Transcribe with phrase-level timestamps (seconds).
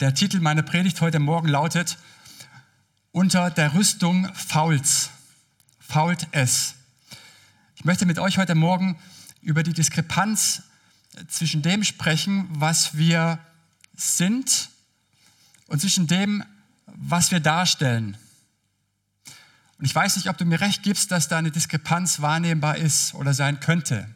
[0.00, 1.98] Der Titel meiner Predigt heute Morgen lautet
[3.10, 5.10] Unter der Rüstung fault's.
[5.80, 6.76] Fault es.
[7.74, 8.96] Ich möchte mit euch heute Morgen
[9.42, 10.62] über die Diskrepanz
[11.26, 13.40] zwischen dem sprechen, was wir
[13.96, 14.68] sind
[15.66, 16.44] und zwischen dem,
[16.86, 18.16] was wir darstellen.
[19.78, 23.14] Und ich weiß nicht, ob du mir recht gibst, dass da eine Diskrepanz wahrnehmbar ist
[23.14, 24.08] oder sein könnte.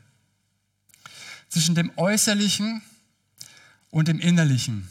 [1.48, 2.82] Zwischen dem Äußerlichen
[3.90, 4.88] und dem Innerlichen.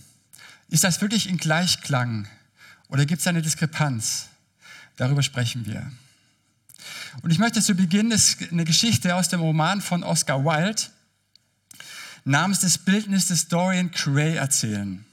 [0.71, 2.29] Ist das wirklich in Gleichklang
[2.87, 4.29] oder gibt es eine Diskrepanz?
[4.95, 5.91] Darüber sprechen wir.
[7.21, 8.15] Und ich möchte zu Beginn
[8.51, 10.83] eine Geschichte aus dem Roman von Oscar Wilde
[12.23, 15.03] namens das Bildnis des Dorian Gray erzählen.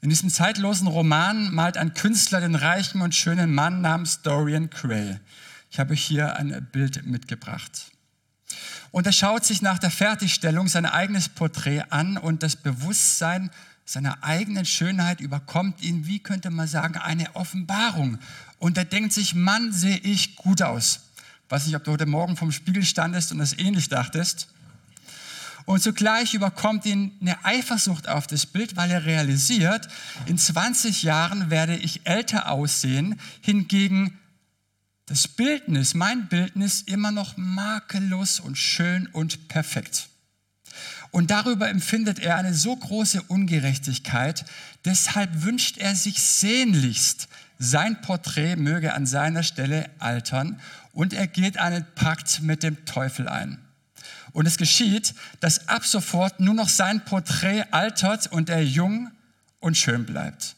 [0.00, 5.20] In diesem zeitlosen Roman malt ein Künstler den reichen und schönen Mann namens Dorian Gray.
[5.70, 7.90] Ich habe hier ein Bild mitgebracht.
[8.90, 13.50] Und er schaut sich nach der Fertigstellung sein eigenes Porträt an und das Bewusstsein
[13.90, 18.18] seiner eigenen Schönheit überkommt ihn, wie könnte man sagen, eine Offenbarung.
[18.60, 21.00] Und er denkt sich, Mann, sehe ich gut aus.
[21.48, 24.46] Weiß nicht, ob du heute Morgen vom Spiegel standest und das ähnlich dachtest.
[25.64, 29.88] Und zugleich überkommt ihn eine Eifersucht auf das Bild, weil er realisiert,
[30.26, 34.20] in 20 Jahren werde ich älter aussehen, hingegen
[35.06, 40.09] das Bildnis, mein Bildnis, immer noch makellos und schön und perfekt.
[41.10, 44.44] Und darüber empfindet er eine so große Ungerechtigkeit,
[44.84, 50.60] deshalb wünscht er sich sehnlichst, sein Porträt möge an seiner Stelle altern
[50.92, 53.58] und er geht einen Pakt mit dem Teufel ein.
[54.32, 59.10] Und es geschieht, dass ab sofort nur noch sein Porträt altert und er jung
[59.58, 60.56] und schön bleibt.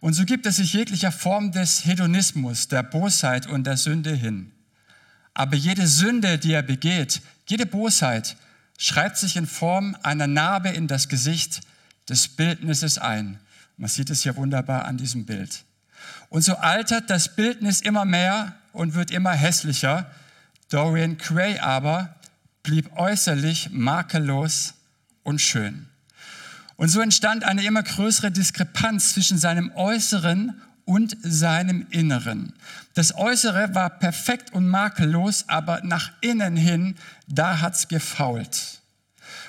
[0.00, 4.50] Und so gibt es sich jeglicher Form des Hedonismus, der Bosheit und der Sünde hin.
[5.34, 8.36] Aber jede Sünde, die er begeht, jede Bosheit,
[8.82, 11.60] schreibt sich in Form einer Narbe in das Gesicht
[12.08, 13.38] des Bildnisses ein.
[13.76, 15.62] Man sieht es hier wunderbar an diesem Bild.
[16.30, 20.10] Und so altert das Bildnis immer mehr und wird immer hässlicher.
[20.68, 22.16] Dorian Gray aber
[22.64, 24.74] blieb äußerlich makellos
[25.22, 25.86] und schön.
[26.74, 32.54] Und so entstand eine immer größere Diskrepanz zwischen seinem Äußeren und seinem Inneren.
[32.94, 38.80] Das Äußere war perfekt und makellos, aber nach innen hin, da hat's gefault.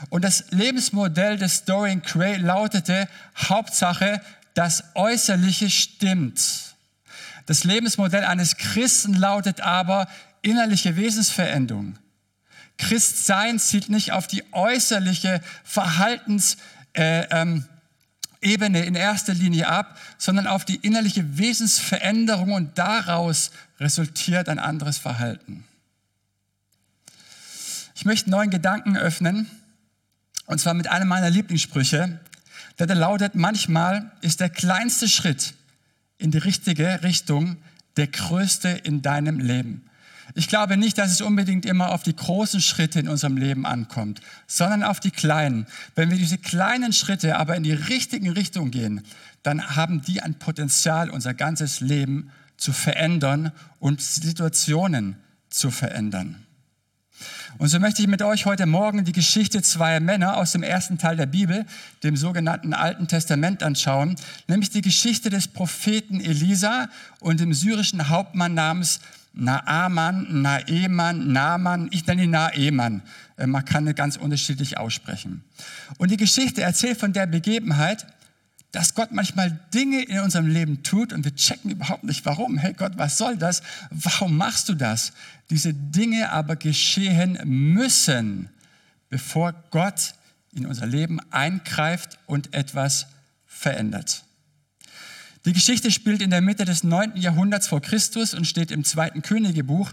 [0.10, 4.22] Und das Lebensmodell des Dorian Gray lautete, Hauptsache,
[4.54, 6.42] das Äußerliche stimmt.
[7.46, 10.08] Das Lebensmodell eines Christen lautet aber
[10.42, 11.98] innerliche Wesensveränderung.
[12.78, 16.58] Christsein zielt nicht auf die äußerliche Verhaltens-
[16.94, 17.66] äh, ähm,
[18.44, 24.98] Ebene in erster Linie ab, sondern auf die innerliche Wesensveränderung und daraus resultiert ein anderes
[24.98, 25.66] Verhalten.
[27.96, 29.50] Ich möchte neuen Gedanken öffnen
[30.46, 32.20] und zwar mit einem meiner Lieblingssprüche,
[32.80, 35.54] der lautet, manchmal ist der kleinste Schritt
[36.18, 37.58] in die richtige Richtung
[37.98, 39.90] der größte in deinem Leben.
[40.36, 44.22] Ich glaube nicht, dass es unbedingt immer auf die großen Schritte in unserem Leben ankommt,
[44.48, 45.68] sondern auf die kleinen.
[45.96, 49.02] Wenn wir diese kleinen Schritte aber in die richtige Richtung gehen,
[49.44, 55.18] dann haben die ein Potenzial, unser ganzes Leben zu verändern und Situationen
[55.50, 56.44] zu verändern.
[57.58, 60.98] Und so möchte ich mit euch heute Morgen die Geschichte zweier Männer aus dem ersten
[60.98, 61.66] Teil der Bibel,
[62.02, 64.16] dem sogenannten Alten Testament, anschauen,
[64.48, 69.00] nämlich die Geschichte des Propheten Elisa und dem syrischen Hauptmann namens
[69.34, 73.02] Naaman, Naeman, Naaman, ich nenne ihn Naeman.
[73.38, 75.44] Äh, man kann es ganz unterschiedlich aussprechen.
[75.98, 78.06] Und die Geschichte erzählt von der Begebenheit,
[78.72, 82.58] dass Gott manchmal Dinge in unserem Leben tut und wir checken überhaupt nicht, warum.
[82.58, 83.62] Hey Gott, was soll das?
[83.92, 85.14] Warum machst du das?
[85.50, 88.50] Diese Dinge aber geschehen müssen,
[89.10, 90.16] bevor Gott
[90.54, 93.08] in unser Leben eingreift und etwas
[93.46, 94.24] verändert.
[95.46, 97.18] Die Geschichte spielt in der Mitte des 9.
[97.18, 99.92] Jahrhunderts vor Christus und steht im zweiten Königebuch,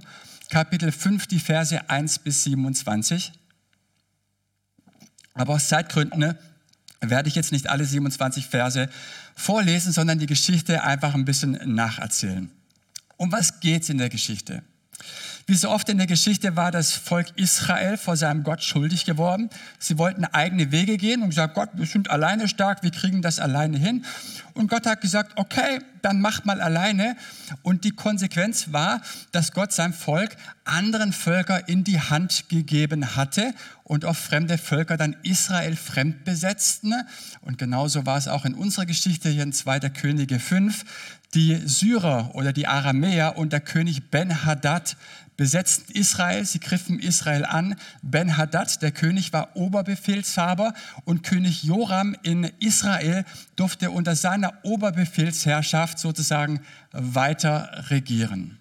[0.48, 3.32] Kapitel 5, die Verse 1 bis 27.
[5.34, 6.38] Aber aus Zeitgründen ne,
[7.00, 8.88] werde ich jetzt nicht alle 27 Verse
[9.34, 12.50] vorlesen, sondern die Geschichte einfach ein bisschen nacherzählen.
[13.16, 14.62] Um was geht es in der Geschichte?
[15.50, 19.50] Wie so oft in der Geschichte war das Volk Israel vor seinem Gott schuldig geworden.
[19.80, 23.40] Sie wollten eigene Wege gehen und gesagt, Gott, wir sind alleine stark, wir kriegen das
[23.40, 24.04] alleine hin.
[24.54, 27.16] Und Gott hat gesagt, okay, dann macht mal alleine.
[27.62, 29.02] Und die Konsequenz war,
[29.32, 33.52] dass Gott sein Volk anderen Völker in die Hand gegeben hatte
[33.82, 36.94] und oft fremde Völker dann Israel fremd besetzten.
[37.40, 39.80] Und genauso war es auch in unserer Geschichte hier in 2.
[39.90, 40.84] Könige 5.
[41.34, 44.96] Die Syrer oder die Aramäer unter König Ben-Hadad
[45.40, 47.74] besetzten Israel, sie griffen Israel an.
[48.02, 50.74] Ben-Hadad, der König, war Oberbefehlshaber
[51.06, 53.24] und König Joram in Israel
[53.56, 56.60] durfte unter seiner Oberbefehlsherrschaft sozusagen
[56.92, 58.58] weiter regieren.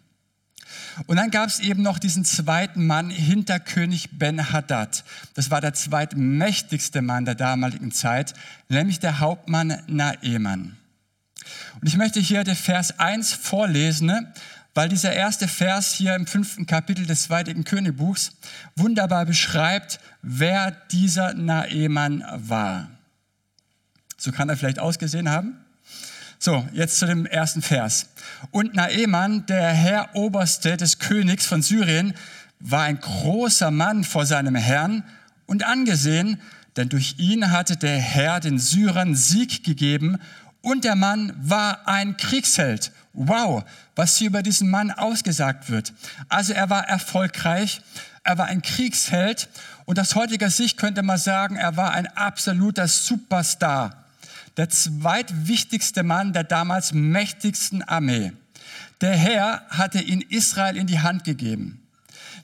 [1.06, 5.04] Und dann gab es eben noch diesen zweiten Mann hinter König Ben-Hadad.
[5.34, 8.34] Das war der zweitmächtigste Mann der damaligen Zeit,
[8.70, 10.78] nämlich der Hauptmann Naeman.
[11.82, 14.34] Und ich möchte hier den Vers 1 vorlesen,
[14.74, 18.32] weil dieser erste Vers hier im fünften Kapitel des zweiten Königbuchs
[18.76, 22.90] wunderbar beschreibt, wer dieser Naeman war.
[24.18, 25.58] So kann er vielleicht ausgesehen haben.
[26.38, 28.08] So, jetzt zu dem ersten Vers.
[28.52, 32.14] Und Naeman, der Herr Oberste des Königs von Syrien,
[32.60, 35.04] war ein großer Mann vor seinem Herrn
[35.48, 36.40] und angesehen,
[36.78, 40.18] denn durch ihn hatte der Herr den Syrern Sieg gegeben
[40.62, 42.92] und der Mann war ein Kriegsheld.
[43.22, 43.66] Wow,
[43.98, 45.92] was hier über diesen Mann ausgesagt wird.
[46.30, 47.82] Also er war erfolgreich,
[48.24, 49.50] er war ein Kriegsheld
[49.84, 54.06] und aus heutiger Sicht könnte man sagen, er war ein absoluter Superstar.
[54.56, 58.32] Der zweitwichtigste Mann der damals mächtigsten Armee.
[59.02, 61.86] Der Herr hatte ihn Israel in die Hand gegeben.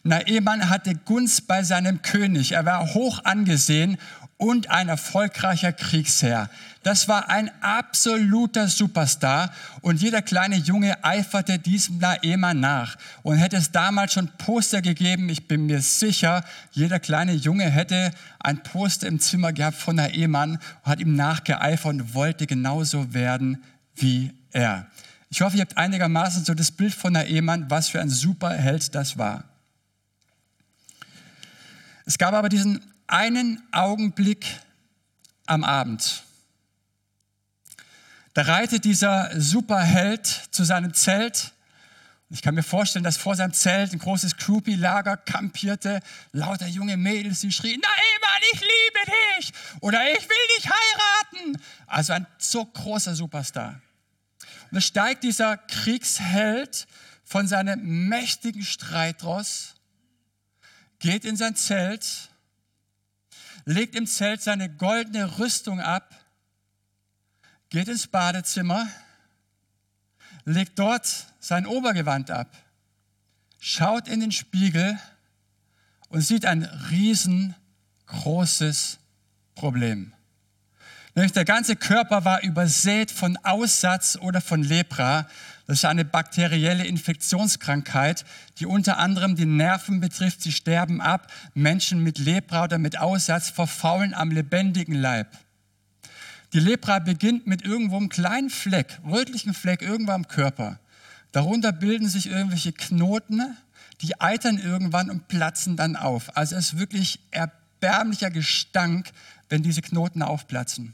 [0.04, 2.52] Naeman hatte Gunst bei seinem König.
[2.52, 3.98] Er war hoch angesehen
[4.38, 6.50] und ein erfolgreicher Kriegsherr.
[6.84, 9.52] Das war ein absoluter Superstar
[9.82, 12.98] und jeder kleine Junge eiferte diesem Naeman nach.
[13.24, 18.12] Und hätte es damals schon Poster gegeben, ich bin mir sicher, jeder kleine Junge hätte
[18.40, 23.64] ein Poster im Zimmer gehabt von Naeman und hat ihm nachgeeifert und wollte genauso werden
[23.96, 24.88] wie er.
[25.30, 29.18] Ich hoffe, ihr habt einigermaßen so das Bild von Naeman, was für ein Superheld das
[29.18, 29.46] war.
[32.06, 34.46] Es gab aber diesen einen Augenblick
[35.46, 36.24] am Abend.
[38.34, 41.54] Da reitet dieser Superheld zu seinem Zelt.
[42.30, 46.02] Ich kann mir vorstellen, dass vor seinem Zelt ein großes Groupie-Lager kampierte.
[46.34, 49.54] Lauter junge Mädels, die schrien, na Eman, ich liebe dich!
[49.80, 51.62] Oder ich will dich heiraten!
[51.88, 53.80] Also ein so großer Superstar.
[54.72, 56.88] Und es steigt dieser Kriegsheld
[57.24, 59.76] von seinem mächtigen Streitross,
[61.00, 62.30] geht in sein Zelt
[63.66, 66.16] legt im Zelt seine goldene Rüstung ab,
[67.70, 68.88] geht ins Badezimmer,
[70.46, 72.56] legt dort sein Obergewand ab,
[73.60, 74.98] schaut in den Spiegel
[76.10, 79.00] und sieht ein riesengroßes
[79.56, 80.14] Problem.
[81.16, 85.28] Nämlich der ganze Körper war übersät von Aussatz oder von Lepra.
[85.68, 88.24] Das ist eine bakterielle Infektionskrankheit,
[88.60, 90.42] die unter anderem die Nerven betrifft.
[90.42, 91.32] Sie sterben ab.
[91.56, 95.28] Menschen mit Lepra oder mit Aussatz verfaulen am lebendigen Leib.
[96.54, 100.80] Die Lepra beginnt mit irgendwo einem kleinen Fleck, rötlichen Fleck irgendwo am Körper.
[101.32, 103.42] Darunter bilden sich irgendwelche Knoten,
[104.02, 106.38] die eitern irgendwann und platzen dann auf.
[106.38, 109.12] Also es ist wirklich erbärmlicher Gestank,
[109.50, 110.94] wenn diese Knoten aufplatzen.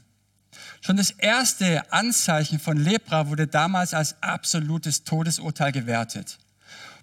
[0.80, 6.38] Schon das erste Anzeichen von Lepra wurde damals als absolutes Todesurteil gewertet.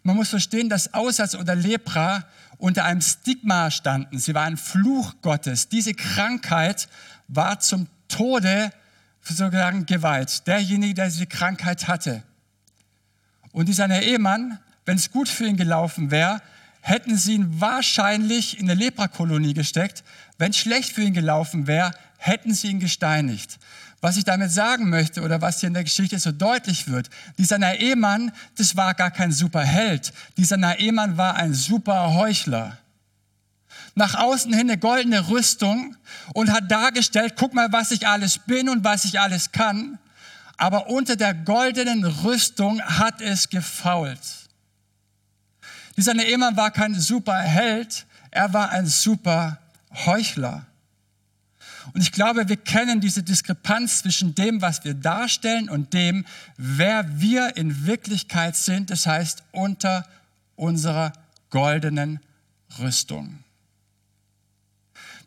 [0.03, 2.25] Man muss verstehen, dass Aussatz oder Lepra
[2.57, 4.19] unter einem Stigma standen.
[4.19, 5.69] Sie war ein Fluch Gottes.
[5.69, 6.87] Diese Krankheit
[7.27, 8.71] war zum Tode
[9.21, 10.47] sozusagen geweiht.
[10.47, 12.23] Derjenige, der diese Krankheit hatte.
[13.51, 16.41] Und dieser Ehemann, wenn es gut für ihn gelaufen wäre,
[16.81, 20.03] hätten sie ihn wahrscheinlich in eine Leprakolonie gesteckt.
[20.37, 23.59] Wenn es schlecht für ihn gelaufen wäre, hätten sie ihn gesteinigt.
[24.01, 27.57] Was ich damit sagen möchte oder was hier in der Geschichte so deutlich wird, dieser
[27.57, 30.13] Naemann, das war gar kein Superheld.
[30.37, 32.77] Dieser Naemann war ein super Heuchler.
[33.95, 35.97] Nach außen hin eine goldene Rüstung
[36.33, 39.99] und hat dargestellt, guck mal, was ich alles bin und was ich alles kann.
[40.55, 44.19] Aber unter der goldenen Rüstung hat es gefault.
[45.99, 49.59] Dieser Naemann war kein Superheld, er war ein super
[50.05, 50.65] Heuchler.
[51.91, 56.25] Und ich glaube, wir kennen diese Diskrepanz zwischen dem, was wir darstellen und dem,
[56.55, 58.91] wer wir in Wirklichkeit sind.
[58.91, 60.07] Das heißt, unter
[60.55, 61.11] unserer
[61.49, 62.21] goldenen
[62.79, 63.43] Rüstung.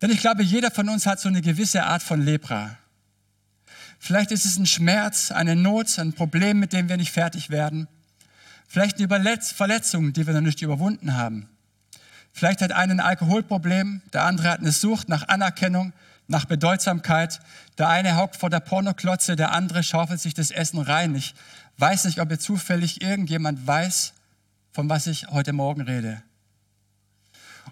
[0.00, 2.78] Denn ich glaube, jeder von uns hat so eine gewisse Art von Lepra.
[3.98, 7.88] Vielleicht ist es ein Schmerz, eine Not, ein Problem, mit dem wir nicht fertig werden.
[8.72, 11.46] Vielleicht eine Verletzung, die wir noch nicht überwunden haben.
[12.32, 15.92] Vielleicht hat einer ein Alkoholproblem, der andere hat eine Sucht nach Anerkennung,
[16.26, 17.40] nach Bedeutsamkeit.
[17.76, 21.14] Der eine hockt vor der Pornoklotze, der andere schaufelt sich das Essen rein.
[21.14, 21.34] Ich
[21.76, 24.14] weiß nicht, ob ihr zufällig irgendjemand weiß,
[24.70, 26.22] von was ich heute Morgen rede.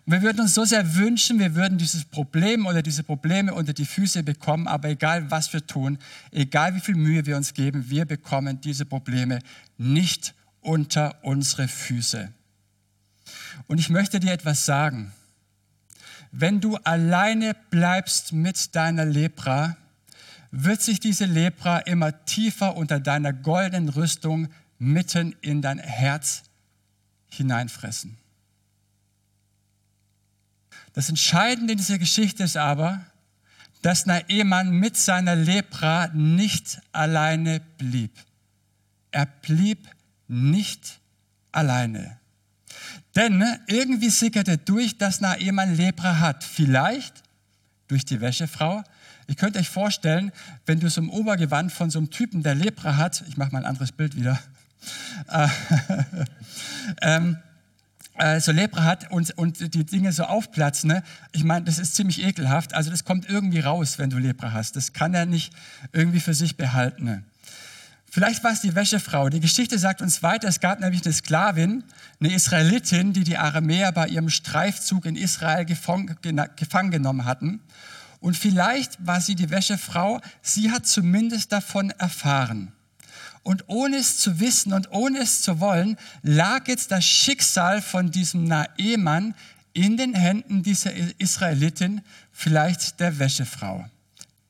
[0.05, 3.73] Und wir würden uns so sehr wünschen, wir würden dieses Problem oder diese Probleme unter
[3.73, 5.97] die Füße bekommen, aber egal was wir tun,
[6.31, 9.39] egal wie viel Mühe wir uns geben, wir bekommen diese Probleme
[9.79, 12.33] nicht unter unsere Füße.
[13.67, 15.13] Und ich möchte dir etwas sagen.
[16.33, 19.77] Wenn du alleine bleibst mit deiner Lepra,
[20.51, 24.49] wird sich diese Lepra immer tiefer unter deiner goldenen Rüstung
[24.79, 26.43] mitten in dein Herz
[27.31, 28.17] hineinfressen.
[30.93, 33.05] Das Entscheidende in dieser Geschichte ist aber,
[33.83, 38.13] dass Naemann mit seiner Lepra nicht alleine blieb.
[39.11, 39.89] Er blieb
[40.31, 41.01] nicht
[41.53, 42.19] alleine.
[43.17, 46.45] Denn irgendwie sickerte durch, dass Naemann Lepra hat.
[46.45, 47.23] Vielleicht
[47.89, 48.85] durch die Wäschefrau.
[49.27, 50.33] Ich könnte euch vorstellen,
[50.67, 53.59] wenn du so ein Obergewand von so einem Typen, der Lepra hat, ich mache mal
[53.59, 54.39] ein anderes Bild wieder,
[55.29, 55.49] äh,
[57.03, 57.37] ähm,
[58.17, 61.03] äh, so Lepra hat und, und die Dinge so aufplatzen, ne?
[61.33, 62.75] ich meine, das ist ziemlich ekelhaft.
[62.75, 64.77] Also das kommt irgendwie raus, wenn du Lepra hast.
[64.77, 65.53] Das kann er nicht
[65.93, 67.05] irgendwie für sich behalten.
[67.05, 67.25] Ne?
[68.13, 69.29] Vielleicht war es die Wäschefrau.
[69.29, 71.85] Die Geschichte sagt uns weiter, es gab nämlich eine Sklavin,
[72.19, 77.61] eine Israelitin, die die Aramäer bei ihrem Streifzug in Israel gefangen genommen hatten.
[78.19, 82.73] Und vielleicht war sie die Wäschefrau, sie hat zumindest davon erfahren.
[83.45, 88.11] Und ohne es zu wissen und ohne es zu wollen, lag jetzt das Schicksal von
[88.11, 89.35] diesem Naemann
[89.73, 92.03] in den Händen dieser Israelitin,
[92.33, 93.89] vielleicht der Wäschefrau.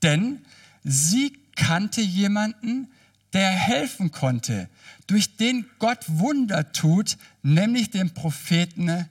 [0.03, 0.41] Denn
[0.83, 2.89] sie kannte jemanden,
[3.33, 4.69] der helfen konnte,
[5.07, 9.09] durch den Gott Wunder tut, nämlich den Propheten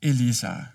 [0.00, 0.72] Elisa.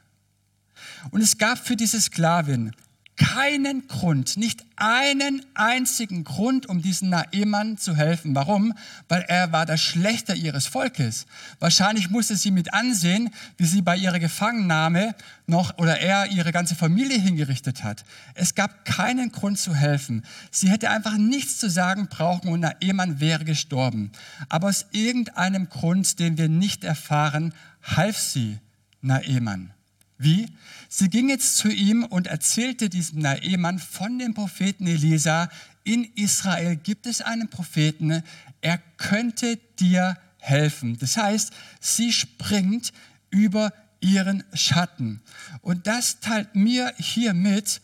[1.12, 2.74] Und es gab für diese Sklavin
[3.16, 8.34] keinen Grund, nicht einen einzigen Grund, um diesen Naemann zu helfen.
[8.34, 8.74] Warum?
[9.08, 11.26] Weil er war der Schlechter ihres Volkes.
[11.60, 15.16] Wahrscheinlich musste sie mit ansehen, wie sie bei ihrer Gefangennahme
[15.46, 18.04] noch oder er ihre ganze Familie hingerichtet hat.
[18.34, 20.26] Es gab keinen Grund zu helfen.
[20.50, 24.12] Sie hätte einfach nichts zu sagen brauchen und Naemann wäre gestorben.
[24.50, 27.54] Aber aus irgendeinem Grund, den wir nicht erfahren,
[27.84, 28.58] half sie
[29.02, 29.72] Naemann.
[30.24, 30.48] Wie?
[30.90, 35.50] Sie ging jetzt zu ihm und erzählte diesem Naemann von dem Propheten Elisa.
[35.84, 38.24] In Israel gibt es einen Propheten,
[38.62, 40.98] er könnte dir helfen.
[40.98, 41.52] Das heißt,
[41.82, 42.94] sie springt
[43.30, 45.22] über ihren Schatten.
[45.62, 47.82] Und das teilt mir hier mit,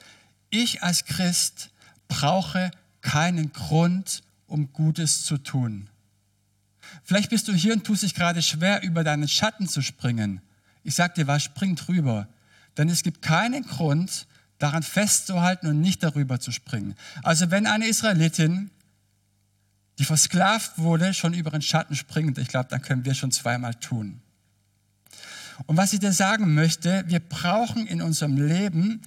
[0.50, 1.72] ich als Christ
[2.08, 5.90] brauche keinen Grund, um Gutes zu tun.
[7.04, 10.42] Vielleicht bist du hier und tust dich gerade schwer, über deinen Schatten zu springen.
[10.84, 12.28] Ich sag dir was, spring drüber.
[12.78, 14.28] Denn es gibt keinen Grund,
[14.60, 16.96] daran festzuhalten und nicht darüber zu springen.
[17.24, 18.70] Also wenn eine Israelitin,
[19.98, 23.74] die versklavt wurde, schon über den Schatten springt, ich glaube, dann können wir schon zweimal
[23.76, 24.22] tun.
[25.66, 29.02] Und was ich dir sagen möchte, wir brauchen in unserem Leben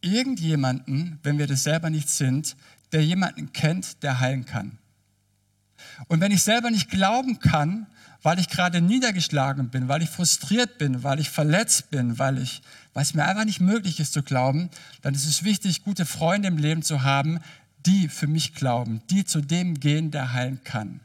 [0.00, 2.56] irgendjemanden, wenn wir das selber nicht sind,
[2.92, 4.78] der jemanden kennt, der heilen kann.
[6.08, 7.86] Und wenn ich selber nicht glauben kann,
[8.22, 12.62] weil ich gerade niedergeschlagen bin, weil ich frustriert bin, weil ich verletzt bin, weil, ich,
[12.94, 14.70] weil es mir einfach nicht möglich ist zu glauben,
[15.02, 17.40] dann ist es wichtig, gute Freunde im Leben zu haben,
[17.84, 21.00] die für mich glauben, die zu dem gehen, der heilen kann.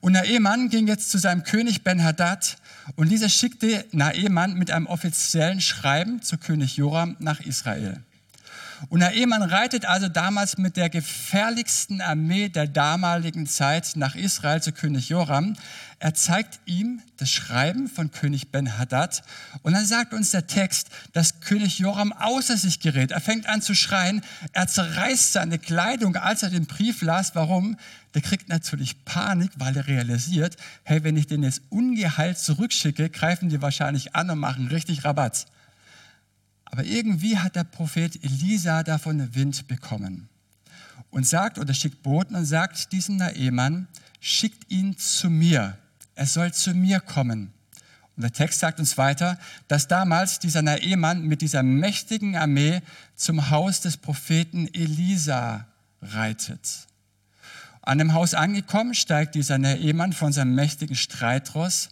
[0.00, 2.56] Und Naemann ging jetzt zu seinem König Ben-Hadad
[2.96, 8.02] und dieser schickte Naemann mit einem offiziellen Schreiben zu König Joram nach Israel.
[8.88, 14.72] Und Naemann reitet also damals mit der gefährlichsten Armee der damaligen Zeit nach Israel zu
[14.72, 15.56] König Joram.
[15.98, 19.22] Er zeigt ihm das Schreiben von König Ben-Hadad
[19.62, 23.12] und dann sagt uns der Text, dass König Joram außer sich gerät.
[23.12, 24.22] Er fängt an zu schreien,
[24.52, 27.36] er zerreißt seine Kleidung, als er den Brief las.
[27.36, 27.76] Warum?
[28.14, 33.48] Der kriegt natürlich Panik, weil er realisiert, hey, wenn ich den jetzt ungeheilt zurückschicke, greifen
[33.48, 35.46] die wahrscheinlich an und machen richtig Rabatz.
[36.72, 40.28] Aber irgendwie hat der Prophet Elisa davon Wind bekommen
[41.10, 43.88] und sagt oder schickt Boten und sagt diesem Naemann,
[44.20, 45.76] schickt ihn zu mir.
[46.14, 47.52] Er soll zu mir kommen.
[48.16, 49.38] Und der Text sagt uns weiter,
[49.68, 52.80] dass damals dieser Naemann mit dieser mächtigen Armee
[53.16, 55.66] zum Haus des Propheten Elisa
[56.00, 56.86] reitet.
[57.82, 61.90] An dem Haus angekommen, steigt dieser Naemann von seinem mächtigen Streitross,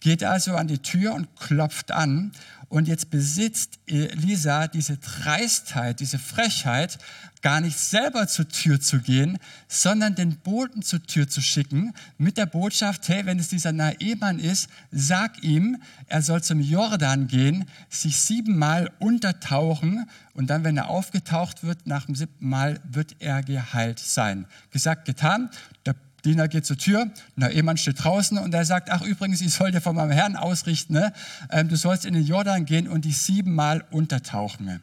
[0.00, 2.32] geht also an die Tür und klopft an
[2.68, 6.98] und jetzt besitzt Elisa diese Dreistheit, diese Frechheit,
[7.40, 12.36] gar nicht selber zur Tür zu gehen, sondern den Boten zur Tür zu schicken mit
[12.36, 17.66] der Botschaft, hey, wenn es dieser Naemann ist, sag ihm, er soll zum Jordan gehen,
[17.88, 23.42] sich siebenmal untertauchen und dann, wenn er aufgetaucht wird, nach dem siebten Mal wird er
[23.42, 24.46] geheilt sein.
[24.70, 25.50] Gesagt, getan.
[25.86, 25.94] Der
[26.24, 29.70] Diener geht zur Tür, der Ehemann steht draußen und er sagt, ach übrigens, ich soll
[29.70, 31.12] dir von meinem Herrn ausrichten, ne?
[31.50, 34.82] Ähm, du sollst in den Jordan gehen und dich siebenmal untertauchen.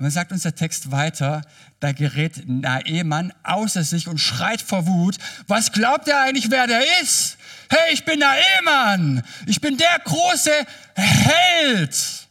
[0.00, 1.42] Und dann sagt uns der Text weiter,
[1.78, 6.82] da gerät Naemann außer sich und schreit vor Wut, was glaubt er eigentlich, wer der
[7.02, 7.36] ist?
[7.68, 10.52] Hey, ich bin Naemann, ich bin der große
[10.94, 12.28] Held.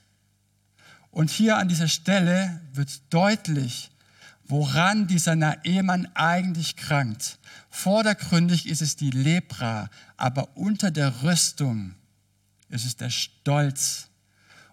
[1.12, 3.92] Und hier an dieser Stelle wird deutlich,
[4.46, 7.39] woran dieser Naemann eigentlich krankt.
[7.70, 11.96] Vordergründig ist es die Lepra, aber unter der Rüstung
[12.70, 14.10] ist es der Stolz.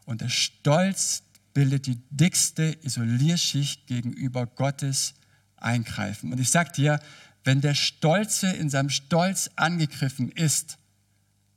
[0.04, 1.22] Und der Stolz
[1.52, 5.14] bildet die dickste Isolierschicht gegenüber Gottes
[5.56, 6.32] Eingreifen.
[6.32, 7.00] Und ich sage dir,
[7.44, 10.78] wenn der Stolze in seinem Stolz angegriffen ist,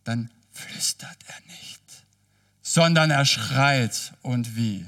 [0.03, 1.81] dann flüstert er nicht,
[2.61, 4.85] sondern er schreit und wie.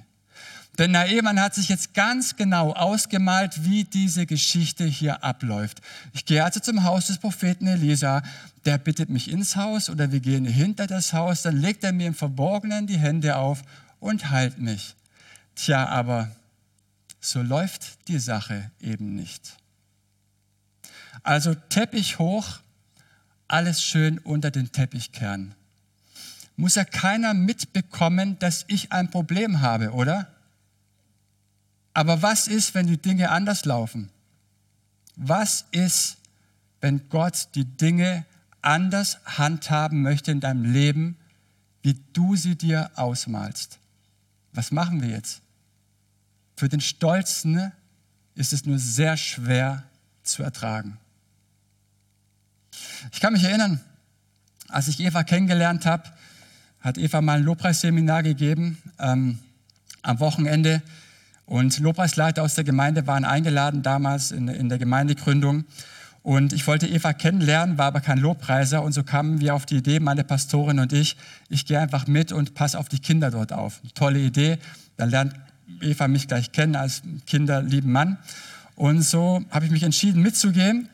[0.81, 5.79] Denn Naemann hat sich jetzt ganz genau ausgemalt, wie diese Geschichte hier abläuft.
[6.11, 8.23] Ich gehe also zum Haus des Propheten Elisa,
[8.65, 12.07] der bittet mich ins Haus oder wir gehen hinter das Haus, dann legt er mir
[12.07, 13.61] im Verborgenen die Hände auf
[13.99, 14.95] und heilt mich.
[15.53, 16.31] Tja, aber
[17.19, 19.57] so läuft die Sache eben nicht.
[21.21, 22.57] Also Teppich hoch,
[23.47, 25.53] alles schön unter den Teppichkern.
[26.55, 30.40] Muss ja keiner mitbekommen, dass ich ein Problem habe, oder?
[31.93, 34.09] Aber was ist, wenn die Dinge anders laufen?
[35.15, 36.17] Was ist,
[36.79, 38.25] wenn Gott die Dinge
[38.61, 41.17] anders handhaben möchte in deinem Leben,
[41.81, 43.79] wie du sie dir ausmalst?
[44.53, 45.41] Was machen wir jetzt?
[46.55, 47.71] Für den Stolzen
[48.35, 49.83] ist es nur sehr schwer
[50.23, 50.97] zu ertragen.
[53.11, 53.81] Ich kann mich erinnern,
[54.67, 56.03] als ich Eva kennengelernt habe,
[56.79, 59.39] hat Eva mal ein Lobpreisseminar gegeben ähm,
[60.01, 60.81] am Wochenende
[61.51, 65.65] und Lobpreisleiter aus der Gemeinde waren eingeladen damals in, in der Gemeindegründung.
[66.23, 68.81] Und ich wollte Eva kennenlernen, war aber kein Lobpreiser.
[68.81, 71.17] Und so kamen wir auf die Idee, meine Pastorin und ich,
[71.49, 73.81] ich gehe einfach mit und passe auf die Kinder dort auf.
[73.95, 74.59] tolle Idee.
[74.95, 75.33] Dann lernt
[75.81, 78.17] Eva mich gleich kennen als kinderlieben Mann.
[78.75, 80.87] Und so habe ich mich entschieden mitzugehen.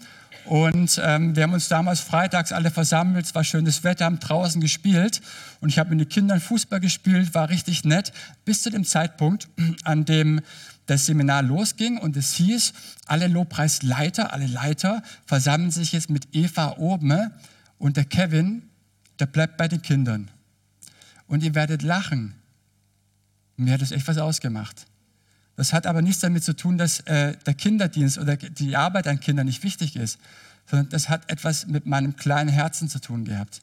[0.47, 4.61] Und ähm, wir haben uns damals freitags alle versammelt, es war schönes Wetter, haben draußen
[4.61, 5.21] gespielt
[5.59, 8.13] und ich habe mit den Kindern Fußball gespielt, war richtig nett,
[8.45, 9.49] bis zu dem Zeitpunkt,
[9.83, 10.39] an dem
[10.85, 12.71] das Seminar losging und es hieß,
[13.07, 17.29] alle Lobpreisleiter, alle Leiter versammeln sich jetzt mit Eva oben
[17.77, 18.63] und der Kevin,
[19.19, 20.31] der bleibt bei den Kindern.
[21.27, 22.35] Und ihr werdet lachen.
[23.57, 24.85] Mir hat das echt was ausgemacht.
[25.57, 29.19] Das hat aber nichts damit zu tun, dass äh, der Kinderdienst oder die Arbeit an
[29.19, 30.19] Kindern nicht wichtig ist,
[30.69, 33.61] sondern das hat etwas mit meinem kleinen Herzen zu tun gehabt.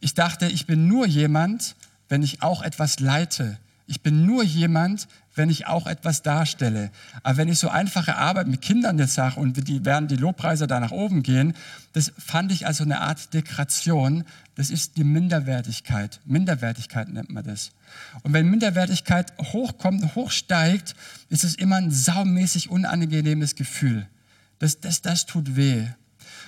[0.00, 1.76] Ich dachte, ich bin nur jemand,
[2.08, 3.56] wenn ich auch etwas leite.
[3.86, 6.90] Ich bin nur jemand, wenn ich auch etwas darstelle.
[7.22, 10.66] Aber wenn ich so einfache Arbeit mit Kindern jetzt sage und die werden die Lobpreise
[10.66, 11.54] da nach oben gehen,
[11.92, 14.24] das fand ich also eine Art Degradation.
[14.54, 16.20] Das ist die Minderwertigkeit.
[16.24, 17.70] Minderwertigkeit nennt man das.
[18.22, 20.94] Und wenn Minderwertigkeit hochkommt, hochsteigt,
[21.28, 24.06] ist es immer ein saumäßig unangenehmes Gefühl.
[24.58, 25.86] Das, das, das tut weh.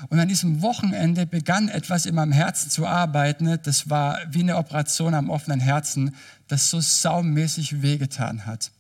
[0.09, 3.59] Und an diesem Wochenende begann etwas in meinem Herzen zu arbeiten.
[3.63, 6.15] Das war wie eine Operation am offenen Herzen,
[6.49, 8.71] das so saumäßig wehgetan hat.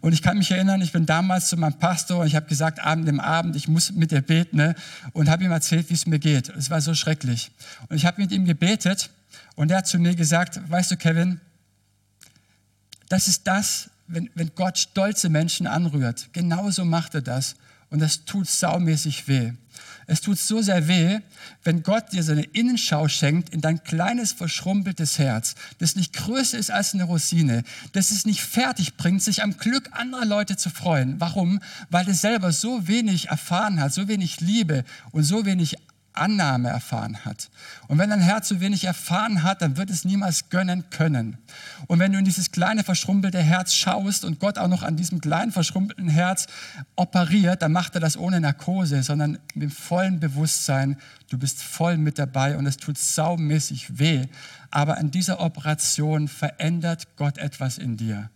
[0.00, 2.80] Und ich kann mich erinnern, ich bin damals zu meinem Pastor und ich habe gesagt,
[2.80, 4.74] Abend im Abend, ich muss mit dir beten ne?
[5.12, 6.48] und habe ihm erzählt, wie es mir geht.
[6.50, 7.50] Es war so schrecklich.
[7.88, 9.10] Und ich habe mit ihm gebetet
[9.56, 11.40] und er hat zu mir gesagt, weißt du, Kevin,
[13.08, 16.28] das ist das, wenn, wenn Gott stolze Menschen anrührt.
[16.32, 17.56] Genauso macht er das.
[17.90, 19.52] Und das tut saumäßig weh.
[20.10, 21.18] Es tut so sehr weh,
[21.64, 26.70] wenn Gott dir seine Innenschau schenkt in dein kleines, verschrumpeltes Herz, das nicht größer ist
[26.70, 31.20] als eine Rosine, das es nicht fertig bringt, sich am Glück anderer Leute zu freuen.
[31.20, 31.60] Warum?
[31.90, 35.76] Weil es selber so wenig erfahren hat, so wenig Liebe und so wenig
[36.12, 37.48] Annahme erfahren hat.
[37.86, 41.38] Und wenn dein Herz so wenig erfahren hat, dann wird es niemals gönnen können.
[41.86, 45.20] Und wenn du in dieses kleine verschrumpelte Herz schaust und Gott auch noch an diesem
[45.20, 46.46] kleinen verschrumpelten Herz
[46.96, 50.98] operiert, dann macht er das ohne Narkose, sondern mit vollem Bewusstsein,
[51.30, 54.26] du bist voll mit dabei und es tut saumäßig weh.
[54.70, 58.30] Aber an dieser Operation verändert Gott etwas in dir.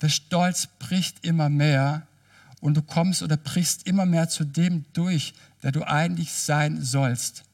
[0.00, 2.07] Der Stolz bricht immer mehr
[2.60, 7.44] und du kommst oder brichst immer mehr zu dem durch, der du eigentlich sein sollst,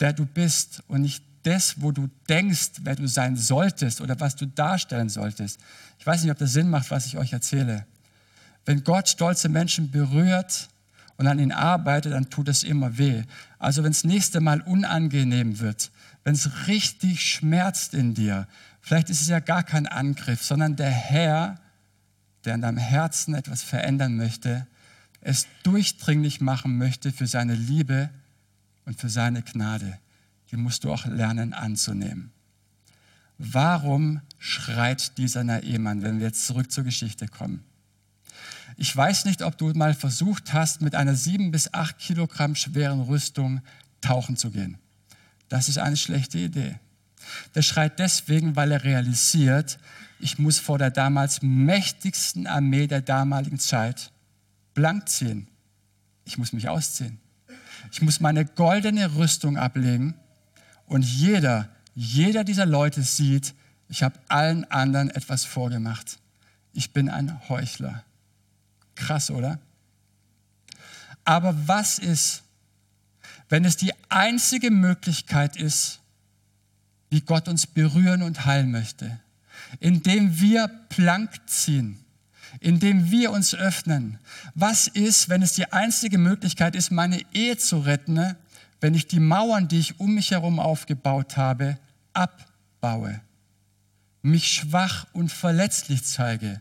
[0.00, 4.34] der du bist und nicht das, wo du denkst, wer du sein solltest oder was
[4.34, 5.60] du darstellen solltest.
[5.98, 7.86] Ich weiß nicht, ob das Sinn macht, was ich euch erzähle.
[8.64, 10.68] Wenn Gott stolze Menschen berührt
[11.16, 13.22] und an ihnen arbeitet, dann tut es immer weh.
[13.58, 15.90] Also wenn es nächste Mal unangenehm wird,
[16.24, 18.48] wenn es richtig schmerzt in dir,
[18.80, 21.60] vielleicht ist es ja gar kein Angriff, sondern der Herr,
[22.44, 24.66] der in deinem Herzen etwas verändern möchte,
[25.20, 28.10] es durchdringlich machen möchte für seine Liebe
[28.84, 29.98] und für seine Gnade,
[30.50, 32.30] die musst du auch lernen anzunehmen.
[33.38, 37.64] Warum schreit dieser Naemann, wenn wir jetzt zurück zur Geschichte kommen?
[38.76, 43.02] Ich weiß nicht, ob du mal versucht hast, mit einer sieben bis acht Kilogramm schweren
[43.02, 43.60] Rüstung
[44.00, 44.78] tauchen zu gehen.
[45.48, 46.78] Das ist eine schlechte Idee.
[47.54, 49.78] Der schreit deswegen, weil er realisiert,
[50.24, 54.10] ich muss vor der damals mächtigsten Armee der damaligen Zeit
[54.72, 55.48] blank ziehen.
[56.24, 57.20] Ich muss mich ausziehen.
[57.92, 60.14] Ich muss meine goldene Rüstung ablegen
[60.86, 63.54] und jeder, jeder dieser Leute sieht,
[63.90, 66.18] ich habe allen anderen etwas vorgemacht.
[66.72, 68.02] Ich bin ein Heuchler.
[68.94, 69.58] Krass, oder?
[71.26, 72.44] Aber was ist,
[73.50, 76.00] wenn es die einzige Möglichkeit ist,
[77.10, 79.20] wie Gott uns berühren und heilen möchte?
[79.80, 82.04] Indem wir plank ziehen,
[82.60, 84.18] indem wir uns öffnen.
[84.54, 88.36] Was ist, wenn es die einzige Möglichkeit ist, meine Ehe zu retten,
[88.80, 91.78] wenn ich die Mauern, die ich um mich herum aufgebaut habe,
[92.12, 93.20] abbaue?
[94.22, 96.60] Mich schwach und verletzlich zeige?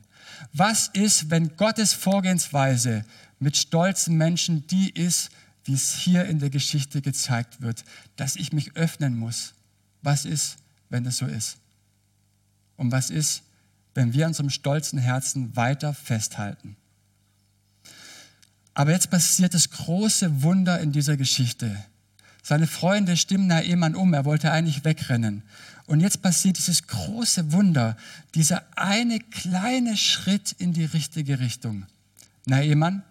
[0.52, 3.06] Was ist, wenn Gottes Vorgehensweise
[3.40, 5.30] mit stolzen Menschen die ist,
[5.66, 7.84] wie es hier in der Geschichte gezeigt wird,
[8.16, 9.54] dass ich mich öffnen muss?
[10.02, 10.58] Was ist,
[10.90, 11.58] wenn das so ist?
[12.78, 13.44] Und was ist,
[13.94, 16.76] wenn wir unserem stolzen Herzen weiter festhalten?
[18.74, 21.78] Aber jetzt passiert das große Wunder in dieser Geschichte.
[22.42, 25.44] Seine Freunde stimmen Naemann um, er wollte eigentlich wegrennen.
[25.86, 27.96] Und jetzt passiert dieses große Wunder,
[28.36, 31.86] dieser eine kleine Schritt in die richtige Richtung.
[32.46, 33.04] Naemann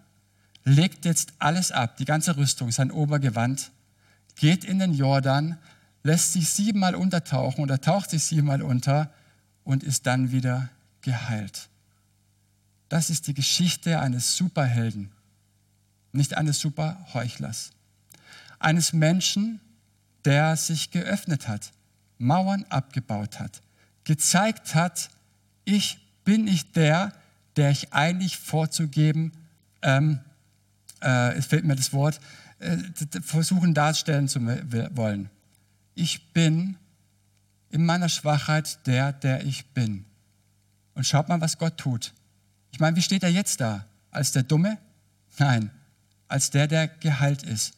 [0.64, 3.70] legt jetzt alles ab, die ganze Rüstung, sein Obergewand,
[4.36, 5.58] geht in den Jordan,
[6.02, 9.12] lässt sich siebenmal untertauchen oder taucht sich siebenmal unter
[9.64, 10.68] und ist dann wieder
[11.00, 11.68] geheilt.
[12.88, 15.10] Das ist die Geschichte eines Superhelden,
[16.12, 17.70] nicht eines Superheuchlers.
[18.58, 19.60] Eines Menschen,
[20.24, 21.72] der sich geöffnet hat,
[22.18, 23.62] Mauern abgebaut hat,
[24.04, 25.10] gezeigt hat,
[25.64, 27.12] ich bin nicht der,
[27.56, 29.32] der ich eigentlich vorzugeben,
[29.82, 30.20] ähm,
[31.02, 32.20] äh, es fehlt mir das Wort,
[32.60, 32.76] äh,
[33.22, 35.30] versuchen darstellen zu wollen.
[35.94, 36.76] Ich bin
[37.72, 40.04] in meiner Schwachheit der, der ich bin.
[40.94, 42.12] Und schaut mal, was Gott tut.
[42.70, 43.86] Ich meine, wie steht er jetzt da?
[44.10, 44.78] Als der Dumme?
[45.38, 45.70] Nein,
[46.28, 47.74] als der, der geheilt ist.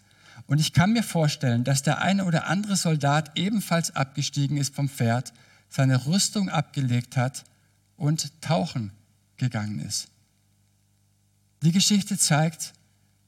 [0.46, 4.88] Und ich kann mir vorstellen, dass der eine oder andere Soldat ebenfalls abgestiegen ist vom
[4.88, 5.32] Pferd,
[5.68, 7.44] seine Rüstung abgelegt hat
[7.96, 8.92] und tauchen
[9.36, 10.08] gegangen ist.
[11.62, 12.74] Die Geschichte zeigt,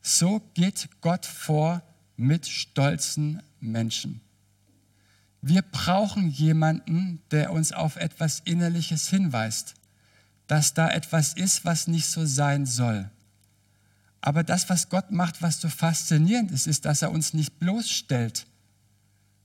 [0.03, 1.83] so geht Gott vor
[2.17, 4.21] mit stolzen Menschen.
[5.43, 9.75] Wir brauchen jemanden, der uns auf etwas Innerliches hinweist,
[10.47, 13.11] dass da etwas ist, was nicht so sein soll.
[14.21, 18.47] Aber das, was Gott macht, was so faszinierend ist, ist, dass er uns nicht bloßstellt,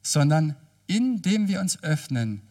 [0.02, 0.56] sondern
[0.88, 2.42] indem wir uns öffnen,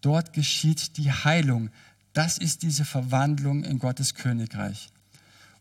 [0.00, 1.70] dort geschieht die Heilung.
[2.12, 4.90] Das ist diese Verwandlung in Gottes Königreich.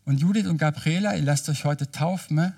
[0.05, 2.53] Und Judith und Gabriela, ihr lasst euch heute taufen.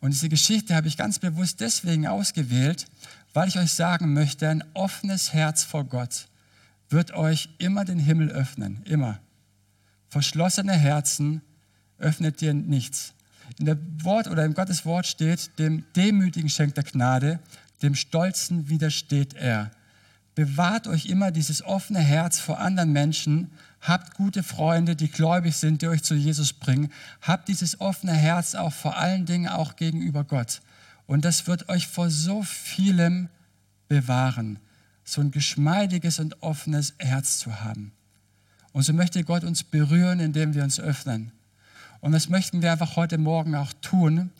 [0.00, 2.86] Und diese Geschichte habe ich ganz bewusst deswegen ausgewählt,
[3.34, 6.28] weil ich euch sagen möchte, ein offenes Herz vor Gott
[6.88, 9.18] wird euch immer den Himmel öffnen, immer.
[10.08, 11.42] Verschlossene Herzen
[11.98, 13.12] öffnet dir nichts.
[13.58, 17.40] In der Wort oder im Gottes Wort steht, dem Demütigen schenkt er Gnade,
[17.82, 19.72] dem Stolzen widersteht er.
[20.34, 23.50] Bewahrt euch immer dieses offene Herz vor anderen Menschen.
[23.80, 26.92] Habt gute Freunde, die gläubig sind, die euch zu Jesus bringen.
[27.20, 30.60] Habt dieses offene Herz auch vor allen Dingen auch gegenüber Gott.
[31.06, 33.28] Und das wird euch vor so vielem
[33.88, 34.58] bewahren,
[35.04, 37.92] so ein geschmeidiges und offenes Herz zu haben.
[38.72, 41.32] Und so möchte Gott uns berühren, indem wir uns öffnen.
[42.00, 44.30] Und das möchten wir einfach heute Morgen auch tun.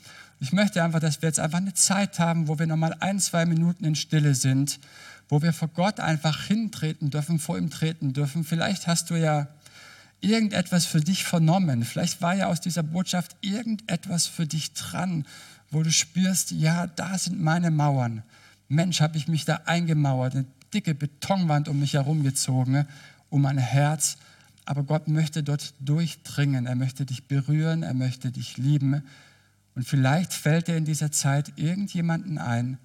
[0.41, 3.47] Ich möchte einfach, dass wir jetzt einfach eine Zeit haben, wo wir nochmal ein, zwei
[3.47, 4.81] Minuten in Stille sind,
[5.29, 8.45] wo wir vor Gott einfach hintreten dürfen, vor ihm treten dürfen.
[8.45, 9.49] Vielleicht hast du ja
[10.21, 11.85] irgendetwas für dich vernommen.
[11.85, 15.27] Vielleicht war ja aus dieser Botschaft irgendetwas für dich dran,
[15.75, 18.23] wo du spürst, ja, da sind meine Mauern.
[18.69, 22.87] Mensch, habe ich mich da eingemauert, eine dicke Betonwand um mich herum gezogen,
[23.29, 24.17] um mein Herz
[24.67, 29.03] aber Gott möchte dort durchdringen, er möchte dich berühren, er möchte dich lieben.
[29.75, 32.79] Und vielleicht fällt dir in dieser Zeit irgendjemanden ein,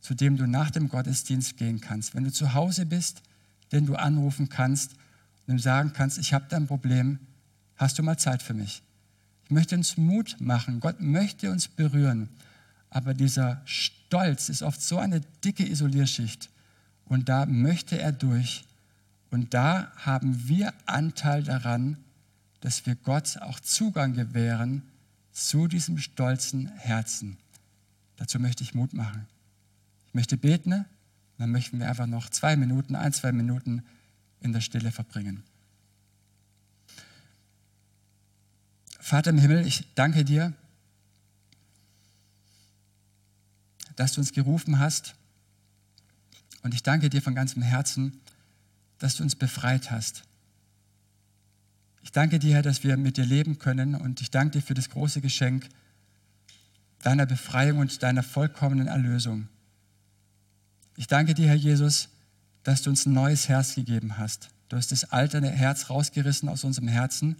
[0.00, 2.14] zu dem du nach dem Gottesdienst gehen kannst.
[2.14, 3.22] Wenn du zu Hause bist,
[3.72, 4.92] den du anrufen kannst
[5.46, 7.18] und ihm sagen kannst, ich habe da ein Problem,
[7.76, 8.82] hast du mal Zeit für mich?
[9.46, 10.80] Ich möchte uns Mut machen.
[10.80, 12.28] Gott möchte uns berühren.
[12.90, 16.50] Aber dieser Stolz ist oft so eine dicke Isolierschicht.
[17.04, 18.64] Und da möchte er durch.
[19.30, 21.96] Und da haben wir Anteil daran,
[22.60, 24.82] dass wir Gott auch Zugang gewähren
[25.30, 27.36] zu diesem stolzen Herzen.
[28.16, 29.28] Dazu möchte ich Mut machen.
[30.08, 30.86] Ich möchte beten,
[31.38, 33.84] dann möchten wir einfach noch zwei Minuten, ein, zwei Minuten
[34.40, 35.44] in der Stille verbringen.
[39.06, 40.52] Vater im Himmel, ich danke dir,
[43.94, 45.14] dass du uns gerufen hast.
[46.64, 48.20] Und ich danke dir von ganzem Herzen,
[48.98, 50.24] dass du uns befreit hast.
[52.02, 54.74] Ich danke dir, Herr, dass wir mit dir leben können und ich danke dir für
[54.74, 55.68] das große Geschenk
[57.04, 59.46] deiner Befreiung und deiner vollkommenen Erlösung.
[60.96, 62.08] Ich danke dir, Herr Jesus,
[62.64, 64.50] dass du uns ein neues Herz gegeben hast.
[64.68, 67.36] Du hast das alte Herz rausgerissen aus unserem Herzen.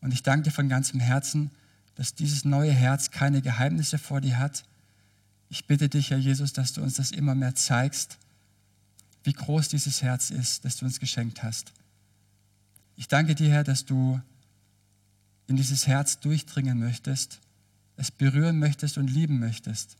[0.00, 1.50] Und ich danke dir von ganzem Herzen,
[1.94, 4.64] dass dieses neue Herz keine Geheimnisse vor dir hat.
[5.48, 8.18] Ich bitte dich, Herr Jesus, dass du uns das immer mehr zeigst,
[9.24, 11.72] wie groß dieses Herz ist, das du uns geschenkt hast.
[12.96, 14.20] Ich danke dir, Herr, dass du
[15.48, 17.40] in dieses Herz durchdringen möchtest,
[17.96, 19.96] es berühren möchtest und lieben möchtest.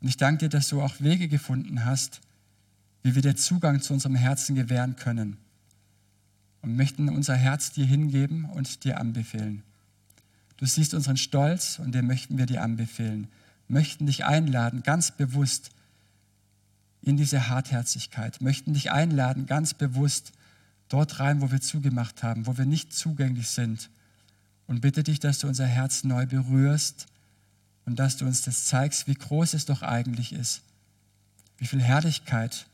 [0.00, 2.20] Und ich danke dir, dass du auch Wege gefunden hast,
[3.02, 5.38] wie wir dir Zugang zu unserem Herzen gewähren können.
[6.62, 9.62] Und möchten unser Herz dir hingeben und dir anbefehlen.
[10.56, 13.28] Du siehst unseren Stolz und den möchten wir dir anbefehlen.
[13.68, 15.70] Möchten dich einladen, ganz bewusst
[17.00, 18.40] in diese Hartherzigkeit.
[18.40, 20.32] Möchten dich einladen, ganz bewusst
[20.88, 23.88] dort rein, wo wir zugemacht haben, wo wir nicht zugänglich sind.
[24.66, 27.06] Und bitte dich, dass du unser Herz neu berührst
[27.86, 30.62] und dass du uns das zeigst, wie groß es doch eigentlich ist,
[31.56, 32.66] wie viel Herrlichkeit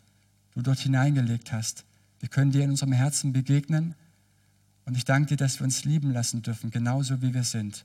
[0.55, 1.85] du dort hineingelegt hast.
[2.25, 3.95] Wir können dir in unserem Herzen begegnen
[4.87, 7.85] und ich danke dir, dass wir uns lieben lassen dürfen, genauso wie wir sind.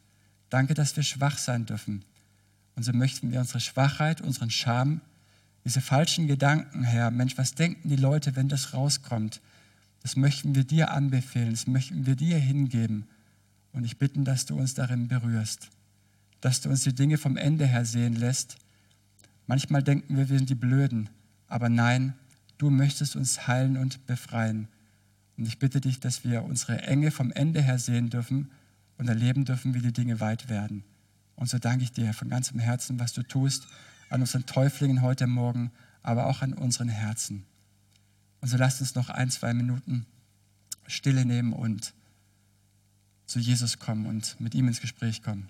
[0.49, 2.05] Danke, dass wir schwach sein dürfen.
[2.77, 5.01] Und so möchten wir unsere Schwachheit, unseren Scham,
[5.65, 9.41] diese falschen Gedanken, Herr, Mensch, was denken die Leute, wenn das rauskommt?
[10.03, 13.07] Das möchten wir dir anbefehlen, das möchten wir dir hingeben.
[13.73, 15.67] Und ich bitte, dass du uns darin berührst
[16.39, 18.55] dass du uns die Dinge vom Ende her sehen lässt.
[19.47, 21.09] Manchmal denken wir, wir sind die Blöden,
[21.49, 22.13] aber nein,
[22.59, 24.67] du möchtest uns heilen und befreien.
[25.37, 28.51] Und ich bitte dich, dass wir unsere Enge vom Ende her sehen dürfen
[28.97, 30.83] und erleben dürfen, wie die Dinge weit werden.
[31.35, 33.67] Und so danke ich dir von ganzem Herzen, was du tust
[34.09, 35.71] an unseren Täuflingen heute Morgen,
[36.03, 37.45] aber auch an unseren Herzen.
[38.41, 40.05] Und so lasst uns noch ein, zwei Minuten
[40.85, 41.93] Stille nehmen und
[43.25, 45.49] zu Jesus kommen und mit ihm ins Gespräch kommen.